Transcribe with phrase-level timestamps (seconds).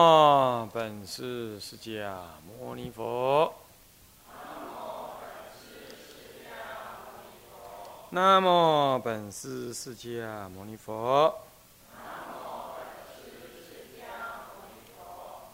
[0.00, 3.52] 啊，本师释迦牟尼佛。
[8.10, 11.36] 南无本师释迦牟尼佛。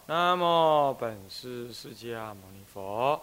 [0.05, 3.19] 南无本师释迦牟尼佛。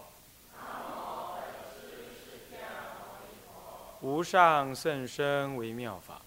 [4.01, 6.21] 无上甚深微妙法。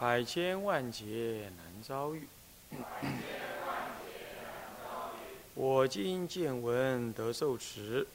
[0.00, 2.28] 百千万劫难遭遇，
[5.54, 8.06] 我今见闻得受持，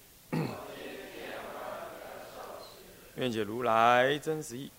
[3.16, 4.72] 愿解如来真实义。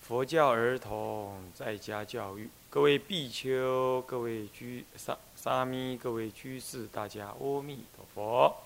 [0.00, 8.56] 佛教儿童在家教育，各位比丘、各位居沙沙弥、各位居士，大家阿弥陀佛。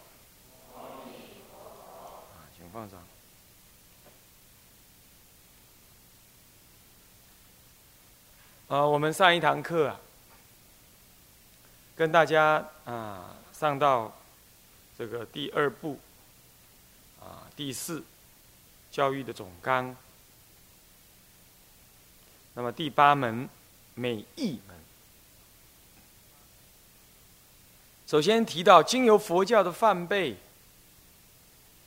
[0.74, 0.88] 啊，
[2.56, 2.98] 请放上。
[8.70, 10.00] 啊，我们上一堂课啊，
[11.96, 14.16] 跟大家啊上到
[14.96, 15.98] 这个第二部
[17.18, 18.04] 啊第四
[18.92, 19.96] 教育的总纲，
[22.54, 23.48] 那么第八门
[23.96, 24.76] 美意门，
[28.06, 30.36] 首先提到经由佛教的梵呗、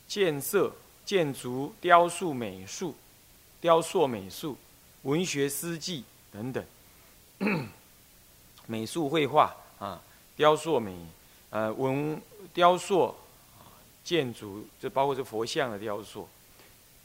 [0.06, 0.70] 建设、
[1.06, 2.94] 建筑、雕塑、美术、
[3.58, 4.58] 雕塑、美术、
[5.04, 6.04] 文学、诗记
[6.34, 7.68] 等等。
[8.66, 10.00] 美术绘画啊，
[10.36, 10.94] 雕塑美，
[11.50, 12.20] 呃文
[12.52, 13.14] 雕塑，
[14.02, 16.28] 建筑就包括这佛像的雕塑，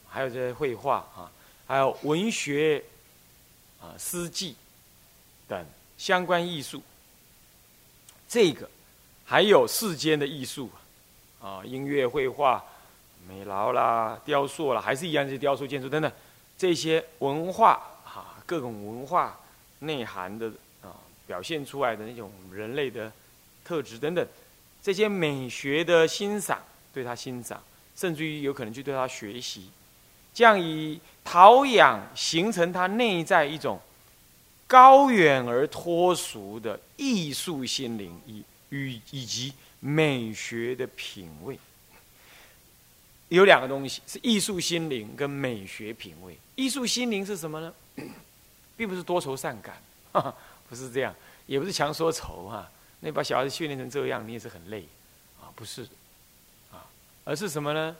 [0.08, 1.32] 还有这些绘画啊，
[1.68, 2.84] 还有文学
[3.82, 4.56] 啊诗记
[5.48, 5.66] 等
[5.98, 6.82] 相关艺术。
[8.28, 8.70] 这个
[9.26, 10.70] 还有世间的艺术
[11.42, 12.64] 啊，音乐、绘画、
[13.28, 16.10] 美劳啦、雕塑啦，还是一样，这些雕塑、建筑等等
[16.58, 17.89] 这些文化，
[18.50, 19.40] 各种文化。
[19.82, 20.92] 内涵的啊，
[21.26, 23.10] 表现出来的那种人类的
[23.64, 24.28] 特质等等，
[24.84, 26.62] 这些美学的欣赏，
[26.94, 27.64] 对他欣赏，
[27.96, 29.70] 甚至于有可能去对他学习，
[30.34, 33.80] 这样以陶养形成他内在一种
[34.68, 41.58] 高远而脱俗的艺术心灵，以与以及美学的品味。
[43.30, 46.38] 有两个东西是艺术心灵跟美学品味。
[46.56, 47.74] 艺术心灵是什么呢？
[48.80, 49.76] 并不是多愁善感，
[50.70, 51.14] 不是这样，
[51.48, 52.72] 也不是强说愁哈。
[53.02, 54.88] 那把小孩子训练成这样，你也是很累
[55.42, 55.84] 啊，不是
[56.72, 56.88] 啊，
[57.26, 57.94] 而是什么呢？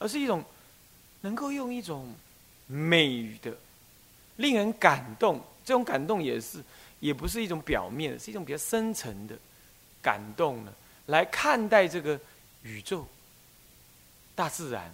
[0.00, 0.44] 而是一种
[1.20, 2.12] 能够用一种
[2.66, 3.56] 美的、
[4.34, 6.60] 令人感动，这种感动也是，
[6.98, 9.38] 也不是一种表面，是一种比较深层的
[10.02, 10.72] 感动呢，
[11.06, 12.18] 来看待这个
[12.64, 13.06] 宇宙、
[14.34, 14.92] 大自然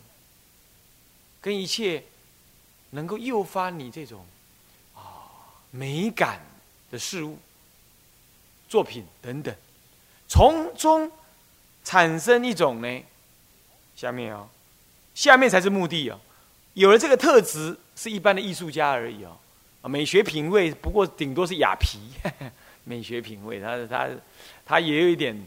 [1.41, 2.05] 跟一切。
[2.91, 4.24] 能够诱发你这种
[4.94, 5.30] 啊
[5.70, 6.41] 美感
[6.91, 7.38] 的事物、
[8.69, 9.54] 作品等等，
[10.28, 11.10] 从中
[11.84, 13.02] 产生一种呢，
[13.94, 14.48] 下面哦，
[15.14, 16.20] 下面才是目的哦。
[16.75, 19.38] 有了这个特质，是一般的艺术家而已哦。
[19.88, 21.98] 美学品味不过顶多是雅皮，
[22.84, 24.08] 美学品味，他他
[24.64, 25.46] 他也有一点，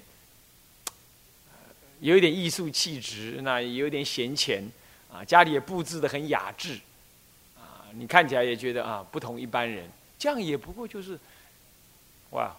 [2.00, 4.64] 有一点艺术气质，那也有点闲钱
[5.12, 6.80] 啊，家里也布置的很雅致。
[7.94, 11.20] 你看起来也觉得啊，不同一般人，这样也不过就是，
[12.32, 12.56] 哇，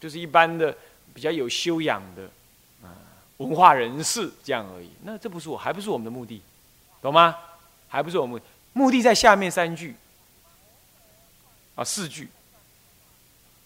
[0.00, 0.76] 就是一般的
[1.14, 2.22] 比较有修养的
[2.82, 2.94] 啊
[3.38, 4.90] 文化人士这样而已。
[5.02, 6.42] 那这不是我，还不是我们的目的，
[7.00, 7.36] 懂吗？
[7.88, 8.40] 还不是我们
[8.72, 9.94] 目的在下面三句
[11.74, 12.28] 啊四句，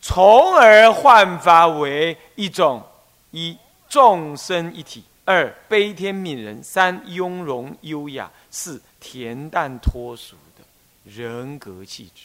[0.00, 2.82] 从而焕发为一种
[3.30, 3.56] 一
[3.88, 8.82] 众生一体，二悲天悯人，三雍容优雅，四。
[9.00, 10.64] 恬淡脱俗的
[11.04, 12.22] 人格气质，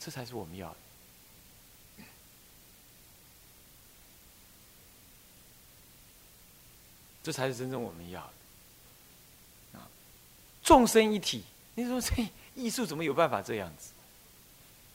[0.00, 0.76] 这才是我们要的。
[7.22, 9.78] 这才是真正我们要的。
[9.78, 9.86] 啊，
[10.64, 11.44] 众生一体，
[11.76, 13.92] 你说这艺术怎么有办法这样子？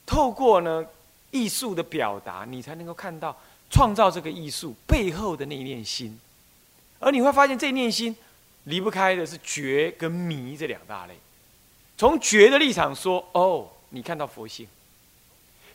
[0.04, 0.84] 透过呢
[1.30, 3.34] 艺术的表达，你才能够看到
[3.70, 6.20] 创造这个艺术背后的那一念心，
[6.98, 8.14] 而你会发现这一念心。
[8.68, 11.14] 离不开的是觉跟迷这两大类。
[11.96, 14.66] 从觉的立场说，哦，你看到佛性；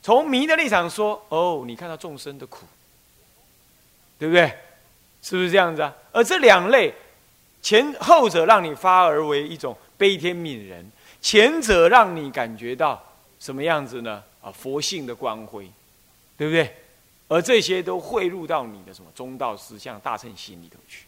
[0.01, 2.65] 从迷的立场说，哦，你看到众生的苦，
[4.17, 4.51] 对不对？
[5.21, 5.93] 是不是这样子啊？
[6.11, 6.93] 而这两类，
[7.61, 10.89] 前后者让你发而为一种悲天悯人，
[11.21, 13.01] 前者让你感觉到
[13.39, 14.23] 什么样子呢？
[14.41, 15.69] 啊，佛性的光辉，
[16.37, 16.75] 对不对？
[17.29, 21.05] 而这些都汇入到你的什么中道思想大乘心里头去。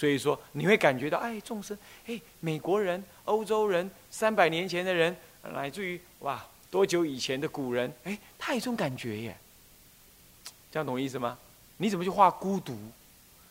[0.00, 1.76] 所以说你会感觉到，哎，众生，
[2.06, 5.14] 哎，美国人、欧洲人，三百年前的人，
[5.52, 9.36] 乃至于哇，多久以前的古人，哎，他有这种感觉耶。
[10.72, 11.36] 这样懂我意思吗？
[11.76, 12.74] 你怎么去画孤独？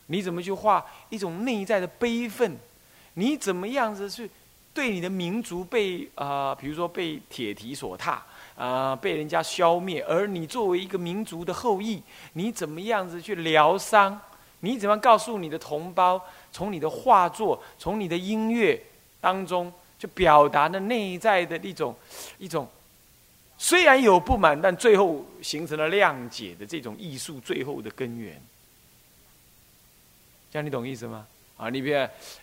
[0.06, 2.56] 你怎么去画一种内在的悲愤？
[3.14, 4.28] 你怎么样子去
[4.74, 8.20] 对你的民族被啊，比如说被铁蹄所踏
[8.56, 14.20] 啊，被人家消灭，而你作为一个民族的后裔，你怎么样子去疗伤？
[14.62, 18.80] 你怎么告诉你的同胞，从你的画作，从你的音乐
[19.20, 21.94] 当中，就表达的内在的一种
[22.38, 22.68] 一种，
[23.58, 28.40] 虽然有不满，但最后形成了谅解的这种艺术最后的根源。
[30.52, 31.26] 这样你懂意思吗？
[31.56, 31.96] 啊，你比如，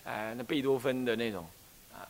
[0.04, 1.46] 呃，那贝多芬的那种
[1.92, 2.06] 啊，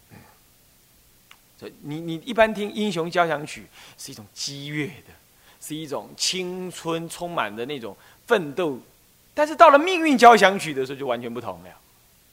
[1.59, 3.65] 这你你一般听英雄交响曲
[3.97, 5.13] 是一种激越的，
[5.59, 7.95] 是一种青春充满的那种
[8.27, 8.77] 奋斗。
[9.33, 11.69] 但是到了命运交响曲的时候，就完全不同了，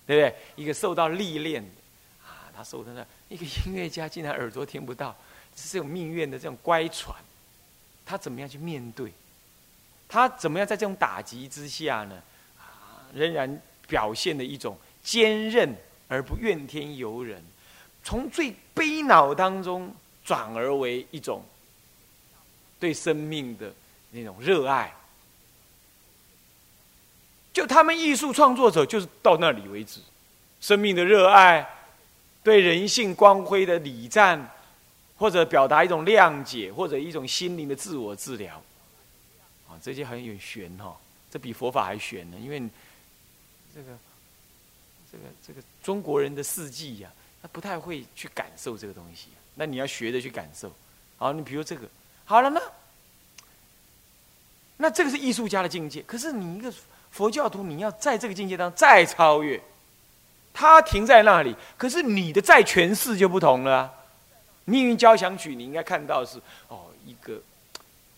[0.06, 0.34] 对不对？
[0.56, 1.70] 一个受到历练的
[2.26, 5.16] 啊，他受的那一个音乐家，竟然耳朵听不到，
[5.56, 7.14] 是这种命运的这种乖舛，
[8.04, 9.12] 他怎么样去面对？
[10.08, 12.22] 他怎么样在这种打击之下呢？
[12.58, 15.74] 啊，仍然表现的一种坚韧
[16.08, 17.42] 而不怨天尤人，
[18.02, 19.92] 从最悲恼当中
[20.24, 21.42] 转而为一种
[22.78, 23.72] 对生命的
[24.10, 24.94] 那种热爱。
[27.54, 30.00] 就他们艺术创作者就是到那里为止，
[30.60, 31.64] 生命的热爱，
[32.42, 34.50] 对人性光辉的礼赞，
[35.16, 38.60] 或者表达一种谅解，或者一种心灵的自我治疗，
[39.68, 40.96] 啊，这些很有玄哈，
[41.30, 42.36] 这比佛法还玄呢。
[42.42, 42.58] 因为
[43.72, 43.86] 这个
[45.12, 47.10] 这个这个中国人的事迹呀，
[47.40, 50.72] 他不太会去感受这个东西，那你要学着去感受。
[51.18, 51.86] 好，你比如这个，
[52.24, 52.60] 好了呢，
[54.76, 56.74] 那这个是艺术家的境界，可是你一个。
[57.14, 59.61] 佛教徒，你要在这个境界当中再超越，
[60.52, 63.88] 他停在那里，可是你的再诠释就不同了。
[64.64, 67.40] 命运交响曲，你应该看到是哦，一个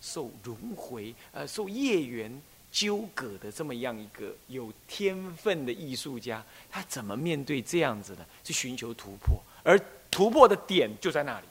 [0.01, 2.41] 受轮回、呃，受业缘
[2.71, 9.39] 纠葛的这么样一个有天分的艺术家，他怎么面对这样子的去寻求突破？
[9.61, 9.79] 而
[10.09, 11.45] 突破的点就在那里，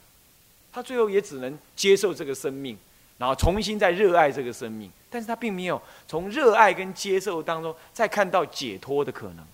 [0.72, 2.76] 他最后也只能接受这个生命。
[3.18, 9.44] 然后重新再热爱这个生命，但是他并没有从热爱跟接受当中再看到解脱的可能，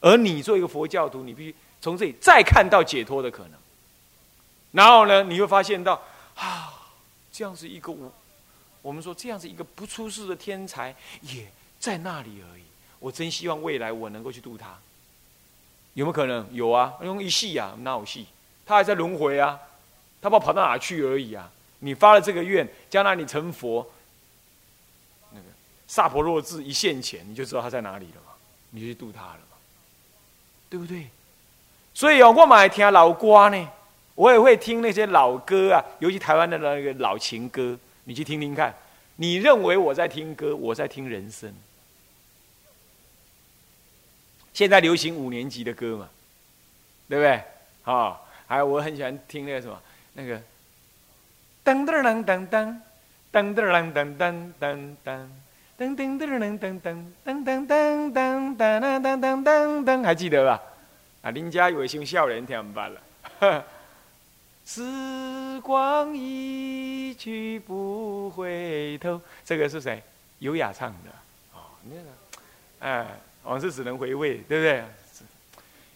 [0.00, 3.52] 而你做一个佛教徒，你必须从这里再看到解脱的可能。
[4.72, 6.00] 然后呢，你会发现到
[6.36, 6.72] 啊，
[7.32, 8.12] 这样子一个我，
[8.82, 12.62] 我们说这样子一个不出世的天才也在那里而已。
[12.98, 14.78] 我真希望未来我能够去度他，
[15.94, 16.46] 有没有可能？
[16.52, 18.26] 有啊，用一戏啊，哪有戏？
[18.66, 19.58] 他还在轮回啊，
[20.20, 21.50] 他不知道跑到哪去而已啊。
[21.80, 23.90] 你发了这个愿，将来你成佛，
[25.32, 25.44] 那个
[25.88, 28.32] 萨婆若智一现前，你就知道他在哪里了嘛？
[28.70, 29.56] 你就去度他了嘛？
[30.68, 31.08] 对不对？
[31.94, 33.68] 所以哦，我买听老歌呢，
[34.14, 38.74] 我也会听那些老歌啊，尤其台湾的那个老情歌，你去听听看。
[39.16, 41.54] 你认为我在听歌，我在听人生。
[44.52, 46.08] 现在流行五年级的歌嘛，
[47.08, 47.42] 对不对？
[47.84, 50.40] 啊，还有我很喜欢听那个什么那个。
[51.64, 52.80] 噔噔噔噔噔，
[53.32, 55.28] 噔噔噔噔噔噔噔，
[55.78, 60.60] 噔噔噔噔噔噔噔噔噔噔噔噔噔噔噔，还记得吧？
[61.22, 63.64] 啊，林家有像笑人听罢了。
[64.64, 64.82] 时
[65.62, 70.02] 光一去不回头，这个是谁？
[70.38, 71.10] 优雅唱的。
[71.52, 72.02] 哦，那个，
[72.80, 73.06] 哎，
[73.42, 74.82] 往事只能回味，对不对？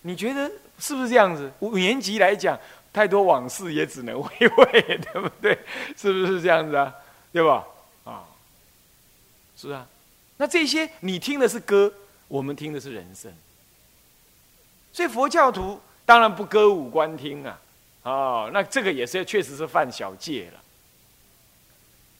[0.03, 1.51] 你觉得是不是这样子？
[1.61, 2.59] 五年级来讲。
[2.95, 5.59] 太多往事也只能回味，对不对？
[5.97, 6.95] 是不是这样子啊？
[7.33, 7.67] 对吧？
[8.05, 8.25] 啊，
[9.57, 9.85] 是啊。
[10.37, 11.93] 那这些你听的是歌，
[12.29, 13.35] 我们听的是人生。
[14.93, 17.61] 所以佛教徒当然不歌舞观听啊，
[18.05, 20.61] 哦，那这个也是确实是犯小戒了。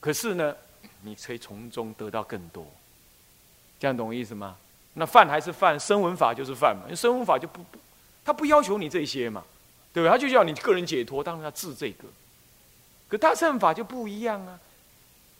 [0.01, 0.53] 可是呢，
[1.01, 2.67] 你可以从中得到更多，
[3.79, 4.57] 这样懂我意思吗？
[4.93, 7.79] 那犯还是犯，声闻法就是犯嘛，因为声闻法就不不，
[8.25, 9.41] 他不要求你这些嘛。
[9.95, 10.09] 对吧？
[10.09, 12.03] 他就叫你个人解脱，当然要治这个。
[13.07, 14.59] 可大乘法就不一样啊，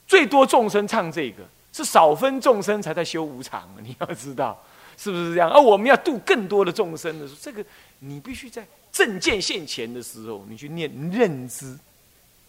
[0.07, 1.43] 最多众生唱这个，
[1.73, 3.67] 是少分众生才在修无常。
[3.83, 4.57] 你要知道，
[4.97, 5.51] 是不是这样？
[5.51, 7.65] 而我们要度更多的众生的时候，这个
[7.99, 11.77] 你必须在正见现前的时候，你去念认知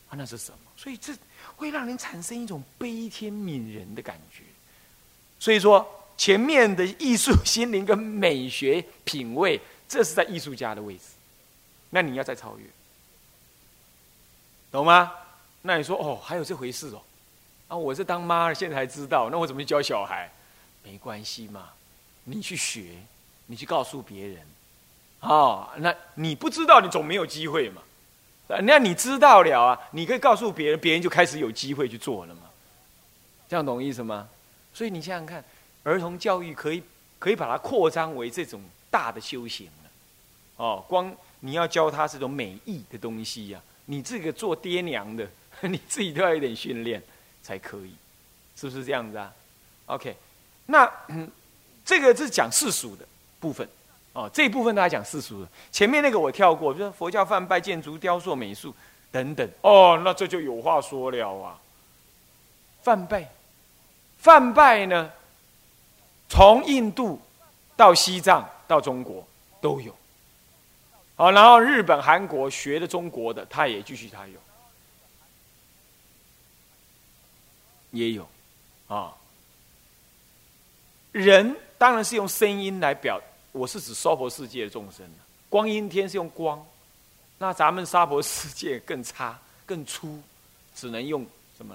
[0.08, 0.58] 啊，那是什么？
[0.76, 1.12] 所以这
[1.56, 4.44] 会让人产生一种悲天悯人的感觉。
[5.40, 5.84] 所以说，
[6.16, 11.00] 前面的艺术心灵跟美学品味，这是在艺术家的位置。
[11.90, 12.64] 那你要再超越，
[14.70, 15.12] 懂吗？
[15.62, 17.02] 那你说哦，还有这回事哦？
[17.68, 20.30] 啊，我是当妈，现在才知道，那我怎么去教小孩？
[20.84, 21.70] 没关系嘛，
[22.24, 22.96] 你去学，
[23.46, 24.38] 你去告诉别人，
[25.20, 27.82] 哦，那你不知道，你总没有机会嘛。
[28.62, 32.42] 那你知道了啊，你可以告诉别人，别人就开始有机会去做了嘛。
[33.48, 34.28] 这样懂意思吗？
[34.72, 35.44] 所以你想想看，
[35.82, 36.80] 儿童教育可以
[37.18, 39.90] 可以把它扩张为这种大的修行了。
[40.58, 41.12] 哦，光
[41.46, 45.30] 你要教他这种美意的东西呀，你这个做爹娘的，
[45.62, 47.00] 你自己都要有点训练
[47.40, 47.94] 才可以，
[48.56, 49.32] 是不是这样子啊
[49.86, 50.16] ？OK，
[50.66, 50.90] 那
[51.84, 53.06] 这个是讲世俗的
[53.38, 53.66] 部分，
[54.12, 58.74] 哦，这一部分大家讲世俗的，前面那个我跳过，比如说佛教梵拜、建筑、雕塑、美术
[59.12, 61.56] 等等，哦，那这就有话说了啊。
[62.82, 63.30] 梵拜，
[64.18, 65.10] 梵拜呢，
[66.28, 67.20] 从印度
[67.76, 69.24] 到西藏到中国
[69.60, 69.94] 都有。
[71.16, 74.38] 好，然后日本、韩国学的中国的，他也继续他有，
[77.90, 78.28] 也有，
[78.86, 79.14] 啊，
[81.12, 83.18] 人当然是用声音来表，
[83.52, 85.06] 我是指娑婆世界的众生
[85.48, 86.62] 光阴天是用光，
[87.38, 90.20] 那咱们娑婆世界更差、 更粗，
[90.74, 91.74] 只能用什么？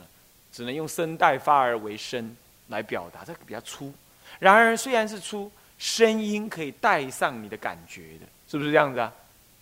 [0.52, 2.36] 只能用声带发而为声
[2.68, 3.92] 来表达，这个比较粗。
[4.38, 9.12] 然而虽然是粗，声音可以带上你的感觉的，是不是这样子啊？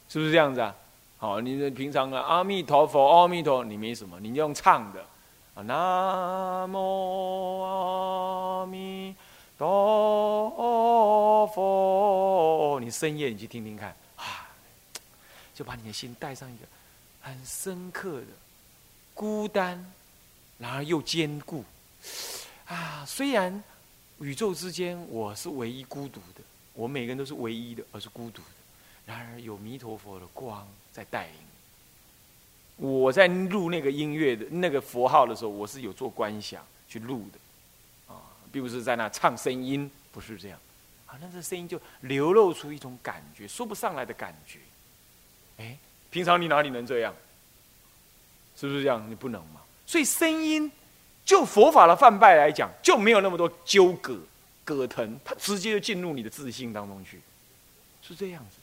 [0.09, 0.75] 是不是这样子啊？
[1.19, 5.05] 好，你平常啊，阿弥陀佛，阿弥陀，你没什么，你用唱的，
[5.53, 9.15] 啊，南无阿弥
[9.57, 14.49] 陀佛，你深夜你去听听看，啊，
[15.53, 16.65] 就把你的心带上一个
[17.21, 18.27] 很深刻的
[19.13, 19.93] 孤单，
[20.57, 21.63] 然而又坚固，
[22.65, 23.63] 啊，虽然
[24.19, 26.41] 宇宙之间我是唯一孤独的，
[26.73, 28.47] 我每个人都是唯一的，而是孤独的。
[29.09, 31.33] 然而有弥陀佛的光在带领。
[32.77, 40.59] 我在录那个音乐的那个佛号的时候，我是有做观想去录的，啊，并不是在那唱声音，不是这样，
[41.07, 44.59] 啊，那这声音就流露出一种感觉，说不上来的感觉。
[45.57, 45.75] 哎，
[46.11, 47.11] 平常你哪里能这样？
[48.55, 49.09] 是不是这样？
[49.09, 49.61] 你不能嘛。
[49.87, 50.71] 所以声音，
[51.25, 54.21] 就佛法的泛拜来讲，就没有那么多纠葛、
[54.63, 57.19] 葛藤，它直接就进入你的自信当中去，
[58.03, 58.57] 是这样子。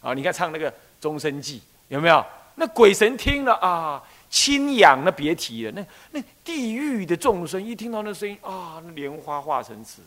[0.00, 2.24] 啊，你看唱那个《终身记》，有没有？
[2.54, 5.72] 那鬼神听了啊，亲痒，那别提了。
[5.72, 10.00] 那那地狱的众生一听到那声音啊，莲花化成池。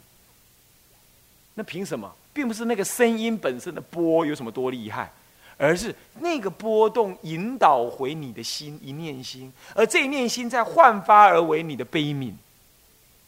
[1.53, 2.13] 那凭什么？
[2.33, 5.12] 并不是那个声音本身的波有什么多厉害，
[5.57, 12.33] 而是那个波动引导回你的心一念心，而这一念心再焕发而为你的悲悯。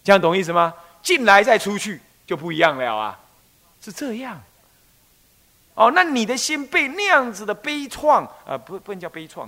[0.04, 0.74] 这样懂意思吗？
[1.02, 3.20] 进来再出去就不一样了啊，
[3.82, 4.42] 是这样。
[5.76, 9.48] 哦，那你的心被那样子的悲怆啊，不不能叫悲怆，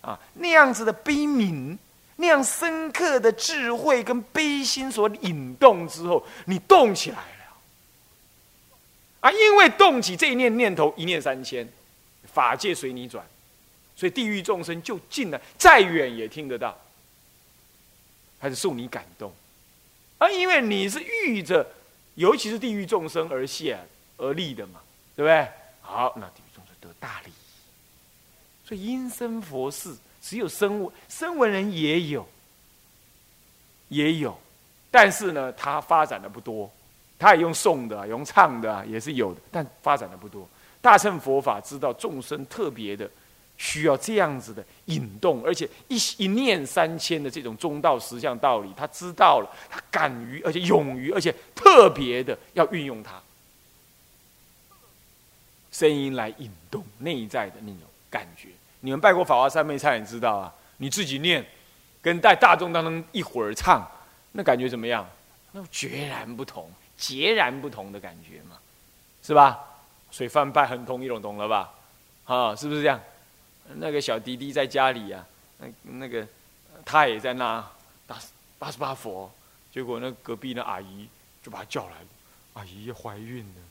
[0.00, 1.76] 啊，那样子的悲悯，
[2.16, 7.56] 那样深刻的智慧跟悲心所引动之后，你动起来了，
[9.20, 11.68] 啊，因为动起这一念念头，一念三千，
[12.32, 13.22] 法界随你转，
[13.94, 16.74] 所以地狱众生就近了，再远也听得到，
[18.38, 19.30] 还是受你感动，
[20.16, 21.70] 啊，因为你是遇着，
[22.14, 24.80] 尤其是地狱众生而现而立的嘛。
[25.18, 25.48] 对不对？
[25.80, 27.34] 好，那地狱众生得大利益。
[28.64, 32.24] 所以因生佛事，只有声闻，声闻人也有，
[33.88, 34.38] 也有，
[34.92, 36.70] 但是呢，他发展的不多。
[37.18, 40.48] 他也用诵的，用唱的，也是有的，但发展的不多。
[40.80, 43.10] 大乘佛法知道众生特别的
[43.56, 53.20] 需要这样子的引动，而且一一念三千的这种中道实相道理，他知道了，他敢于，而且勇于，而且特别的要运用它。
[55.70, 58.48] 声音来引动内在的那种感觉。
[58.80, 60.54] 你们拜过法华三昧忏，也知道啊。
[60.78, 61.44] 你自己念，
[62.00, 63.84] 跟在大众当中一会儿唱，
[64.32, 65.08] 那感觉怎么样？
[65.52, 68.58] 那决然不同，截然不同的感觉嘛，
[69.22, 69.58] 是吧？
[70.10, 71.74] 所以翻拜很同一种，懂了吧？
[72.24, 73.00] 啊，是不是这样？
[73.74, 75.26] 那个小弟弟在家里啊，
[75.58, 76.26] 那那个
[76.84, 77.66] 他也在那
[78.06, 78.16] 八
[78.58, 79.30] 八十八佛，
[79.72, 81.08] 结果那隔壁那阿姨
[81.42, 81.96] 就把他叫来，
[82.54, 83.62] 阿姨怀孕了。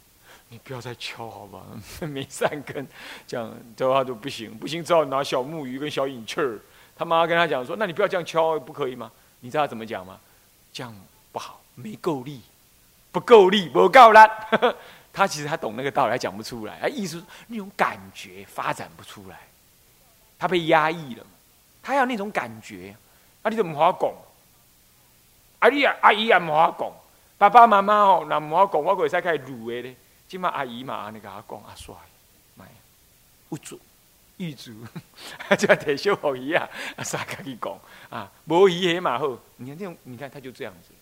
[0.50, 1.62] 你不要再敲好吧，
[2.02, 2.88] 没善根，
[3.26, 6.60] 这样的话就不行，不行只好拿小木鱼跟小引气儿。
[6.96, 10.20] 他妈跟他讲说：“那你不要这样敲，不可以吗？”你知道他怎么讲吗？
[10.74, 10.96] 这样
[11.32, 12.42] 不好，没够力，
[13.12, 14.20] 不够力，不够力。
[15.14, 16.80] 他其实他懂那个道理，他讲不出来。
[16.82, 19.40] 他意思那种感觉发展不出来，
[20.40, 21.26] 他被压抑了。
[21.84, 22.96] 他要那种感觉，
[23.42, 24.12] 啊，你怎么好讲？
[25.60, 26.92] 阿姨啊，阿姨也唔好讲，
[27.38, 29.96] 爸爸妈妈哦，那唔好讲，我可以使开始录的咧。
[30.28, 31.94] 今嘛阿姨嘛安尼甲我讲阿帅，
[32.56, 32.72] 妈呀，
[33.50, 33.80] 不足，
[34.38, 34.74] 玉足，
[35.58, 37.80] 就 提小好姨啊，阿啥家己讲
[38.10, 39.38] 啊，无姨也嘛好。
[39.56, 40.94] 你看这种，你看他就这样子。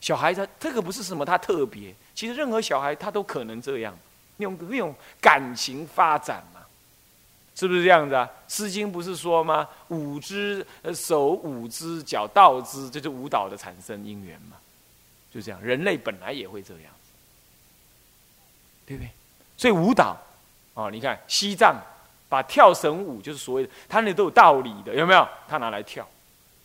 [0.00, 3.96] 小孩他这个不是什么他特别，其实任何小孩他都可能这样。
[4.36, 6.60] 那种那种感情发展嘛，
[7.54, 8.28] 是不是这样子啊？
[8.52, 9.68] 《诗经》不是说吗？
[9.88, 14.56] 舞之手舞之脚蹈之，这就舞蹈的产生因缘嘛，
[15.32, 15.62] 就这样。
[15.62, 17.03] 人类本来也会这样子，
[18.86, 19.10] 对不对？
[19.56, 20.16] 所以舞蹈，
[20.74, 21.76] 哦，你看西藏
[22.28, 25.26] 把跳绳舞，就是所谓的，他那都有道理的，有没有？
[25.48, 26.08] 他拿来跳，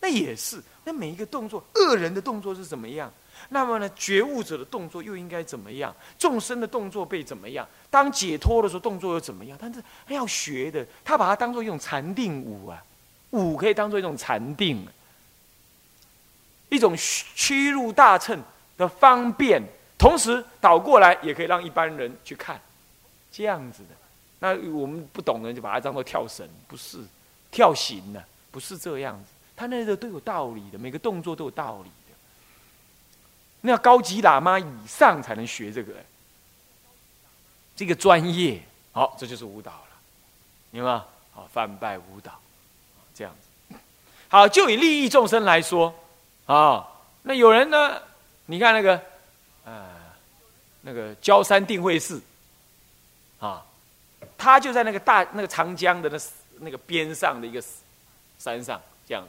[0.01, 0.61] 那也是。
[0.85, 3.11] 那每一个动作，恶人的动作是怎么样？
[3.49, 5.95] 那么呢，觉悟者的动作又应该怎么样？
[6.17, 7.67] 众生的动作被怎么样？
[7.89, 9.57] 当解脱的时候，动作又怎么样？
[9.61, 12.83] 但是要学的，他把它当做一种禅定舞啊，
[13.29, 14.85] 舞可以当做一种禅定，
[16.69, 18.41] 一种屈入大乘
[18.77, 19.61] 的方便，
[19.99, 22.59] 同时倒过来也可以让一般人去看，
[23.31, 23.89] 这样子的。
[24.39, 27.03] 那我们不懂的人就把它当做跳绳，不是
[27.51, 29.31] 跳行的，不是这样子。
[29.57, 32.15] 他那个都有道理的，每个动作都有道理的。
[33.59, 35.93] 那要高级喇嘛以上才能学这个，
[37.75, 38.61] 这个专业，
[38.93, 39.97] 好，这就是舞蹈了，
[40.71, 41.05] 明白吗？
[41.33, 42.39] 好，泛拜舞蹈，
[43.13, 43.75] 这样子。
[44.29, 45.93] 好，就以利益众生来说，
[46.45, 46.87] 啊，
[47.23, 48.01] 那有人呢？
[48.45, 49.03] 你看那个，
[49.69, 49.85] 呃，
[50.81, 52.19] 那个焦山定慧寺，
[53.39, 53.63] 啊，
[54.35, 56.19] 他就在那个大那个长江的那
[56.61, 57.63] 那个边上的一个
[58.39, 59.23] 山上，这样。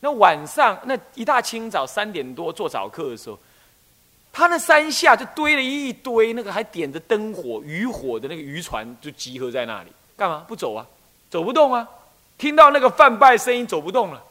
[0.00, 3.38] 那晚上那一大清早三点多做早课的时候。
[4.30, 10.86] 他那山下就堆了一堆那个还点着灯火渔火的那个渔船，就集合在那里，干嘛不走啊？
[11.28, 11.88] 走不动啊！
[12.36, 14.22] 听到那个泛拜声音，走不动了，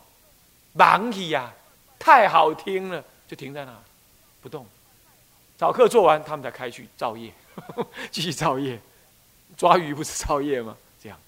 [0.74, 1.51] 忙起呀，
[2.00, 3.74] 太好听了，就停在那，
[4.41, 4.65] 不动。
[5.58, 7.32] 早课做完，他们才开去造业，
[8.12, 8.80] 继续造业，
[9.58, 10.78] 抓鱼不是造业吗？
[11.02, 11.20] 这样。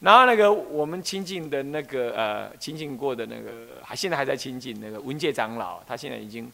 [0.00, 3.50] 然后那个我们亲近的那个呃亲近过的那个，
[3.84, 6.50] 还现在还在亲近那个文界长老，他现在已经。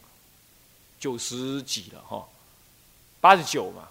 [0.99, 2.27] 九十几了哈，
[3.21, 3.87] 八十九嘛，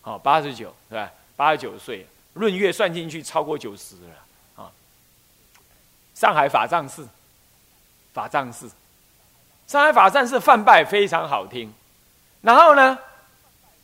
[0.00, 1.10] 好八十九是吧？
[1.34, 4.70] 八十九岁，闰月算进去超过九十了啊。
[6.14, 7.08] 上海法藏寺，
[8.14, 8.70] 法藏寺，
[9.66, 11.74] 上海法藏寺饭拜非常好听。
[12.42, 12.98] 然后呢，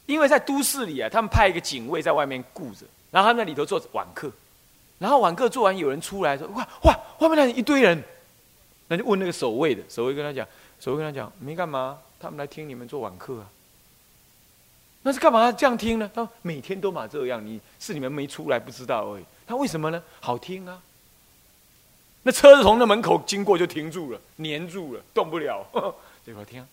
[0.07, 4.31] 因为在都市里啊，他们派一个警卫在外面顾着，然后他那里头做晚课，
[4.99, 8.03] 然后晚课做完，有人出来说：“哇哇，外面那一堆人。”
[8.89, 10.47] 那就问那个守卫的，守卫跟他讲，
[10.79, 11.99] 守卫跟他讲，没干嘛。
[12.21, 13.51] 他们来听你们做晚课啊？
[15.03, 16.09] 那是干嘛这样听呢？
[16.15, 19.25] 他说每天都嘛这样，你是你们没出来不知道而已。
[19.47, 20.03] 他为什么呢？
[20.21, 20.81] 好听啊！
[22.23, 25.67] 那车子从那门口经过就停住了，黏住了，动不了。
[26.25, 26.67] 这块听，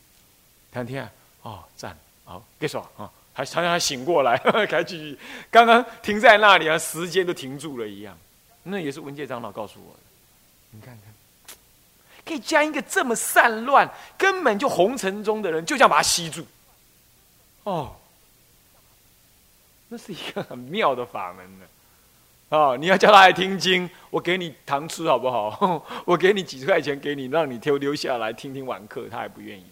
[0.71, 1.07] 听听
[1.43, 5.17] 哦，赞好，别说啊，还常常还醒过来， 开继续。
[5.51, 8.17] 刚刚停在那里啊，时间都停住了一样。
[8.63, 9.99] 那也是文界长老告诉我的，
[10.71, 11.13] 你看看。
[12.25, 16.47] 可以将一个这么散乱、根本就红尘中的人，就这样把他吸住。
[17.63, 17.93] 哦，
[19.89, 21.65] 那是一个很妙的法门呢。
[22.47, 25.85] 哦，你要叫他来听经，我给你糖吃好不好？
[26.05, 29.65] 我给你几十块钱，给你让你留留下来听听晚课，他还不愿意。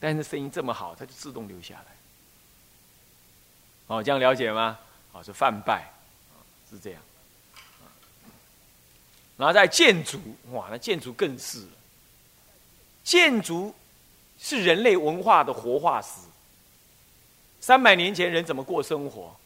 [0.00, 1.86] 但是声音这么好，它就自动留下来。
[3.86, 4.78] 哦，这样了解吗？
[5.12, 5.88] 哦，是泛拜，
[6.68, 7.02] 是这样。
[9.36, 10.18] 然后在建筑，
[10.52, 11.72] 哇，那建筑更是了。
[13.04, 13.74] 建筑
[14.38, 16.08] 是人类文化的活化石。
[17.60, 19.36] 三百年前人怎么过生活？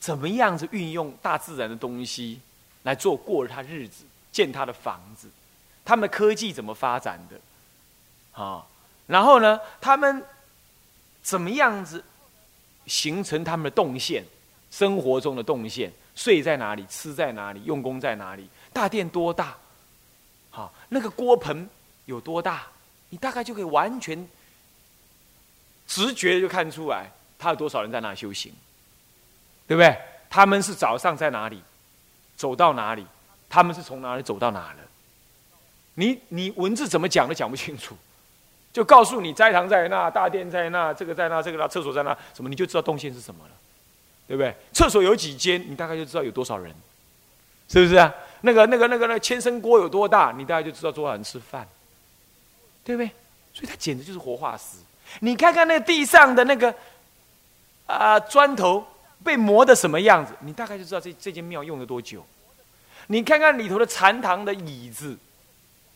[0.00, 2.40] 怎么样子运用大自然的东西
[2.82, 5.30] 来做过他日子、建他的房子？
[5.84, 8.42] 他们的科技怎么发展的？
[8.42, 8.66] 啊，
[9.12, 10.24] 然后呢，他们
[11.22, 12.02] 怎么样子
[12.86, 14.24] 形成他们的动线？
[14.70, 16.86] 生活中的动线，睡在哪里？
[16.86, 17.62] 吃在哪里？
[17.64, 18.48] 用功在哪里？
[18.72, 19.54] 大殿多大？
[20.48, 21.68] 好，那个锅盆
[22.06, 22.66] 有多大？
[23.10, 24.26] 你大概就可以完全
[25.86, 28.50] 直觉就看出来，他有多少人在那修行，
[29.66, 29.94] 对不对？
[30.30, 31.62] 他们是早上在哪里，
[32.34, 33.06] 走到哪里？
[33.50, 34.78] 他们是从哪里走到哪了？
[35.96, 37.94] 你你文字怎么讲都讲不清楚，
[38.72, 43.50] 就告诉你斋堂在那，大殿在那，这个在那，这个那，厕所在那，什么你就知道动线是什么了，
[44.26, 44.54] 对不对？
[44.72, 46.74] 厕所有几间，你大概就知道有多少人。
[47.68, 48.12] 是不是啊？
[48.42, 50.30] 那个、那个、那个、那个千升锅有多大？
[50.36, 51.66] 你大概就知道多少人吃饭，
[52.84, 53.10] 对不对？
[53.54, 54.76] 所以它简直就是活化石。
[55.20, 56.74] 你看看那个地上的那个
[57.86, 58.84] 啊砖头
[59.24, 62.22] 被磨的什么样子，你大概就知道这这间庙用了多久。
[63.06, 65.16] 你看看里头的禅堂的椅子，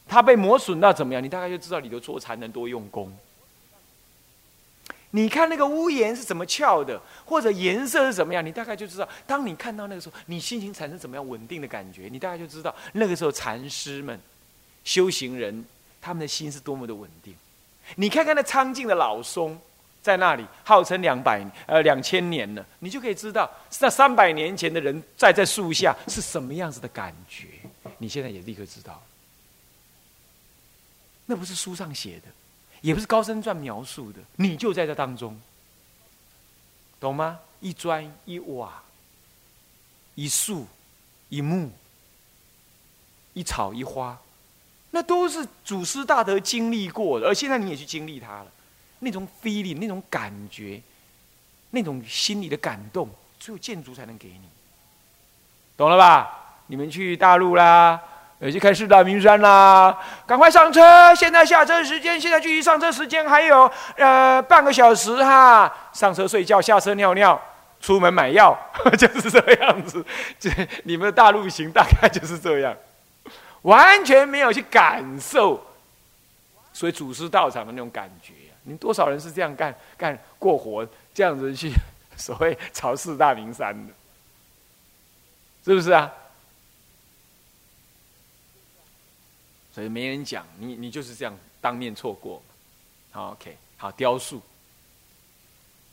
[0.09, 1.23] 它被磨损到怎么样？
[1.23, 3.13] 你大概就知道里头做禅能多用功。
[5.11, 9.09] 你看那个屋檐是怎么翘的，或者颜色是怎么样，你大概就知道。
[9.27, 14.21] 当你看到那个时候，你心情产生怎么样稳定的感觉，你大概就知道那个时候禅师们、
[14.85, 15.65] 修行人
[16.03, 17.35] 他们的心是多么的稳定。
[17.95, 19.59] 你看看那苍劲的老松，
[20.03, 23.49] 在那里，号称两百呃两千年了，你就可以知道
[23.81, 27.47] 那三百年前的人站在树下是什么样子的感觉。
[27.99, 29.01] 你现在也立刻知道，
[31.27, 32.29] 那不是书上写的，
[32.81, 35.39] 也不是高僧传描述的，你就在这当中，
[36.99, 37.39] 懂吗？
[37.61, 38.83] 一砖一瓦，
[40.15, 40.67] 一树
[41.29, 41.71] 一木，
[43.33, 44.19] 一草一花。
[44.91, 48.47] 那都是祖师大德经历过的，而现在你也去经历它了，
[49.01, 50.81] 那种 feeling，那种感觉，
[51.71, 54.49] 那种心里的感动，只有建筑才能给你，
[55.77, 56.63] 懂了吧？
[56.69, 58.01] 你们去大陆啦，
[58.39, 61.15] 有去看四大名山啦，赶快上车！
[61.15, 67.41] 现在下车时间，现在距离上车时间还有呃半个小时哈，上车睡觉，下车尿尿，
[67.81, 68.55] 出门买药，
[68.99, 70.05] 就是这样子。
[70.39, 70.51] 这
[70.85, 72.77] 你们的大陆行大概就是这样。
[73.63, 75.67] 完全没有去感受，
[76.75, 81.73] 所以祖师道场的那种感觉呀，你多少人是这样干干过活，这样子去
[82.19, 83.93] 所谓朝四大名山的，
[85.65, 86.13] 是不是啊？
[89.77, 92.43] 所以没人讲，你你就是这样当面错过。
[93.11, 94.41] 好，OK，好，雕塑，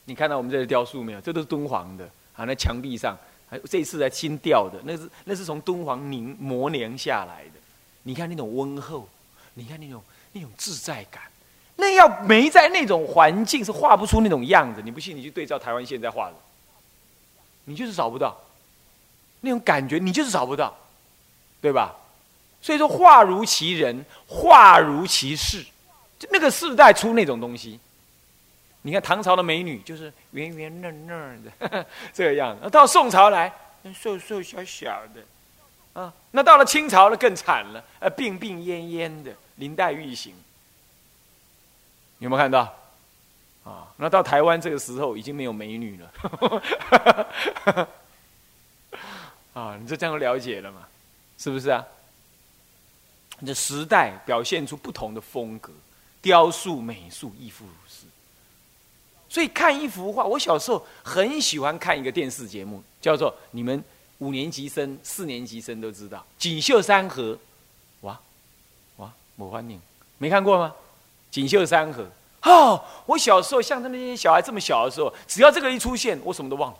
[0.05, 1.19] 你看到我们这个雕塑没有？
[1.19, 3.17] 这都是敦煌的啊，那墙壁上，
[3.49, 7.59] 还这一次才新雕的，那是那是从敦煌凝磨年下来的。
[8.03, 9.05] 你看那种温厚，
[9.55, 11.23] 你看那种那种自在感，
[11.75, 14.81] 那要没在那种环境是画不出那种样子。
[14.81, 16.35] 你不信，你去对照台湾现在画的，
[17.65, 18.39] 你就是找不到
[19.41, 20.73] 那种感觉，你就是找不到，
[21.59, 21.93] 对吧？
[22.63, 25.61] 所以说，画如其人，画如其事，
[26.17, 27.77] 就那个世代出那种东西。
[28.83, 33.53] 你看唐朝的美女就是圆圆嫩嫩的 这个样子，到宋朝来
[33.93, 36.01] 瘦瘦小小的。
[36.01, 40.33] 啊，那到了清朝了更惨了，呃，病病恹恹的，林黛玉型，
[42.19, 42.73] 有没有看到？
[43.65, 47.87] 啊，那到台湾这个时候已经没有美女了，
[49.53, 50.87] 啊，你就这样了解了嘛？
[51.37, 51.85] 是不是啊？
[53.45, 55.71] 的时代表现出不同的风格，
[56.21, 58.05] 雕塑、美术亦复如是。
[59.29, 63.83] 所以看一幅画，我小时候很喜欢看一个电视节目，叫做你们。
[64.19, 67.33] 五年级生、四年级生都知道《锦绣山河》，
[68.01, 68.17] 哇
[68.95, 69.77] 哇，我欢迎，
[70.17, 70.73] 没看过吗？
[71.33, 72.07] 《锦绣山河》
[72.49, 76.77] 哦，我小时候像他那些小孩这么小的时候，只要这个一出现，我什么都忘了，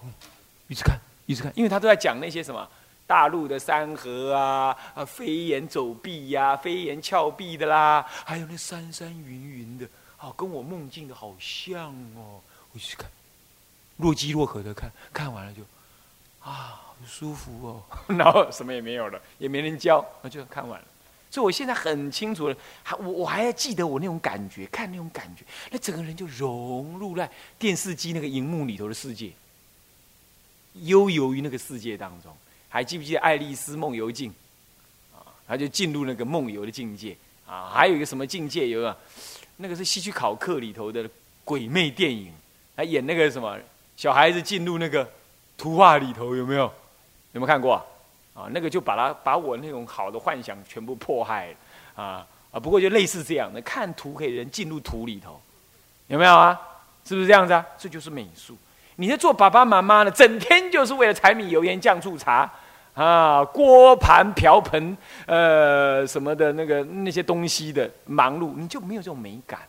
[0.69, 2.65] 一直看，一直看，因为他都在讲那些什么
[3.13, 9.87] 大陆的山河啊啊，飞檐走壁呀，飞檐峭壁的啦，还有那山山云云的，
[10.19, 13.07] 哦，跟我梦境的好像哦，我去看，
[13.97, 15.61] 若即若可的看，看完了就
[16.39, 16.81] 啊。
[16.81, 17.83] 好舒服哦，
[18.17, 20.87] 然后什么也没有了，也没人教，我就看完了。
[21.29, 29.31] 所以我现在很清楚了，还我我还要记得我那种感觉，看那种感觉，那整个人就融入在电视机那个荧幕里头的世界，
[30.73, 32.35] 悠游于那个世界当中。
[32.73, 34.31] 还记不记得《爱丽丝梦游境》
[35.15, 35.21] 啊？
[35.47, 37.69] 他就进入那个梦游的境界啊。
[37.71, 38.67] 还有一个什么境界？
[38.69, 38.97] 有啊，
[39.57, 41.07] 那个是希区考克里头的
[41.45, 42.33] 鬼魅电影，
[42.75, 43.55] 他演那个什么
[43.95, 45.07] 小孩子进入那个
[45.55, 46.63] 图画里头，有没有？
[47.33, 47.85] 有没有看过啊？
[48.33, 52.59] 啊，那个就把他把我那种好的幻想全部迫害了啊啊！
[52.59, 55.39] 不过就类似这样的，看图可以人进入图里头，
[56.07, 56.59] 有没有啊？
[57.05, 57.63] 是不是这样子啊？
[57.77, 58.57] 这就是美术。
[58.95, 62.51] 你在做爸爸妈妈的，整天就是为了柴米油盐酱醋茶
[62.93, 69.59] 啊，锅盘瓢盆呃什么的那个那些东西的忙碌，你就没有这种美感，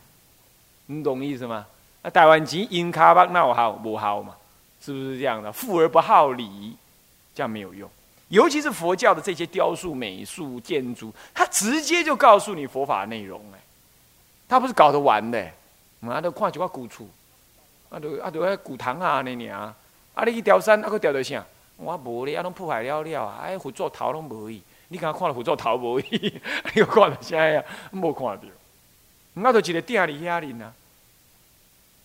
[0.85, 1.65] 你懂意思吗？
[2.01, 4.35] 啊台湾籍因卡巴闹好不好嘛？
[4.81, 5.51] 是不是这样的？
[5.51, 6.75] 富而不好礼。
[7.33, 7.89] 这样没有用，
[8.29, 13.59] 尤其是佛教的这些雕塑、美术、建筑，它直接就告诉你佛法内容哎，
[14.47, 15.45] 它不是搞得完的，
[16.07, 17.05] 啊都看一块古厝，
[17.89, 19.75] 啊都啊都迄古堂啊那尔，啊
[20.13, 21.43] 啊你去雕山啊，佫雕到啥？
[21.77, 26.17] 我无咧，啊拢破坏了了啊，哎佛祖头拢无去，你刚刚看了佛祖头无去，
[26.73, 27.63] 你又看到啥呀？
[27.91, 28.43] 无看到，
[29.33, 30.71] 我就一个鼎伫遐哩呐，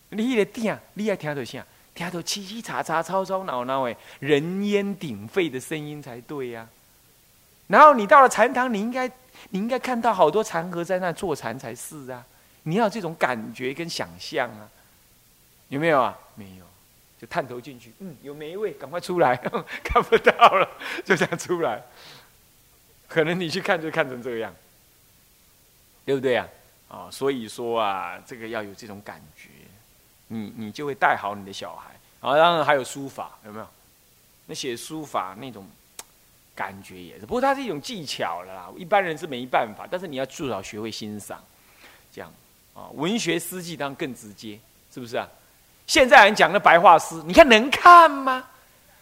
[0.09, 1.65] 你迄个鼎，你爱听到啥？
[1.93, 6.67] 听到叽叽喳喳、吵吵闹闹诶，人烟鼎沸的声音才对呀。
[7.67, 9.07] 然后你到了禅堂，你应该
[9.49, 12.25] 你应该看到好多禅和在那坐禅才是啊。
[12.63, 14.69] 你要这种感觉跟想象啊，
[15.69, 16.17] 有没有啊？
[16.35, 16.65] 没有，
[17.21, 18.73] 就探头进去，嗯，有没一位？
[18.73, 19.37] 赶快出来，
[19.83, 20.67] 看不到了，
[21.05, 21.79] 就这样出来。
[23.07, 24.51] 可能你去看就看成这个样，
[26.03, 26.47] 对不对啊？
[26.87, 29.49] 啊，所以说啊，这个要有这种感觉。
[30.29, 33.67] 你你就会带好你的小孩，啊当然还有书法，有没有？
[34.47, 35.69] 那写书法那种
[36.55, 39.87] 感觉也是，不过它是一种技巧了啦，一般人是没办法。
[39.91, 41.39] 但是你要至少学会欣赏，
[42.11, 42.33] 这样
[42.73, 42.89] 啊。
[42.93, 44.57] 文学诗记当然更直接，
[44.91, 45.29] 是不是啊？
[45.91, 48.45] 现在人讲的白话诗，你看能看吗？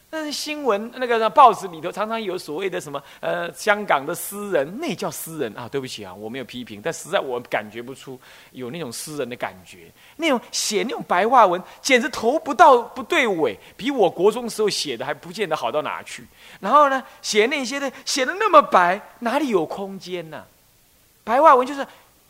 [0.10, 5.70] 但是新闻那个报纸里头常常有所谓的什么呃香港的诗人，那叫诗人啊？
[5.70, 8.20] 对不起啊，我没有批评，但实在我感觉不出
[8.54, 9.82] 有那种诗人的感觉。
[10.16, 16.26] 那种写那种白话文，简直头不到不对尾，比我国中时候写的还不见得好到哪去。
[16.60, 20.44] 然后呢，写那些的写的那么白，哪里有空间呢？
[21.24, 21.86] 白话文就是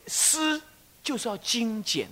[0.08, 0.62] 诗，
[1.02, 2.10] 就是要精简，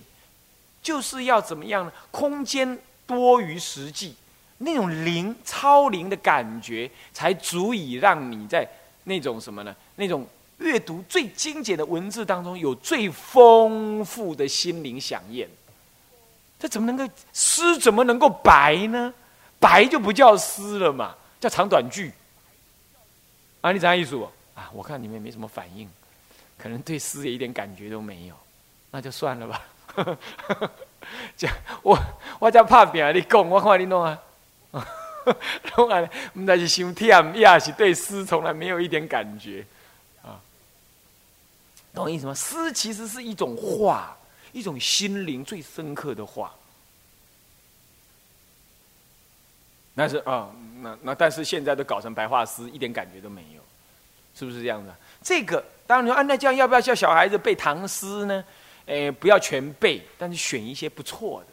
[0.88, 1.92] 就是要怎么样呢？
[2.10, 4.14] 空间多于实际。
[4.56, 8.66] 那种灵超灵的感觉，才足以让你在
[9.04, 9.76] 那种什么呢？
[9.96, 15.46] 那种阅读最精简的文字当中，有最丰富的心灵响应。
[16.58, 17.78] 这怎么能够诗？
[17.78, 19.12] 怎么能够白呢？
[19.60, 22.10] 白就不叫诗了嘛，叫长短句。
[23.60, 24.16] 啊，你怎样意思？
[24.54, 25.86] 啊，我看你们也没什么反应，
[26.56, 28.34] 可能对诗也一点感觉都没有，
[28.90, 29.62] 那就算了吧。
[31.36, 31.98] 讲我
[32.38, 34.18] 我叫怕病，你讲我看你弄啊。
[35.76, 39.64] 当然，唔但是想听，也是对诗从来没有一点感觉
[40.22, 40.40] 啊。
[41.92, 42.34] 懂我意思吗？
[42.34, 44.16] 诗其实是一种画，
[44.52, 46.50] 一种心灵最深刻的画。
[49.94, 50.48] 但是啊，
[50.80, 53.60] 那那但是现在都搞成白话诗，一点感觉都没有，
[54.34, 54.90] 是不是这样子？
[55.22, 58.42] 这个当然说，啊，那这样要不要叫小孩子背唐诗呢？
[58.88, 61.46] 哎，不要全背，但是选一些不错的，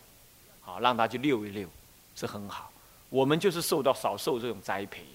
[0.61, 1.67] 好让他去溜一溜，
[2.15, 2.71] 是很好。
[3.09, 5.05] 我们就是受到少受这种栽培，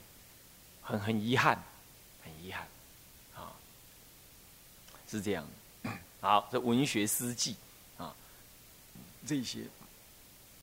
[0.83, 1.61] 很很遗憾，
[2.22, 2.68] 很遗憾，
[3.35, 3.50] 啊，
[5.11, 5.46] 是这样。
[6.20, 7.56] 好，这文学诗记
[7.96, 8.14] 啊，
[9.26, 9.61] 这些。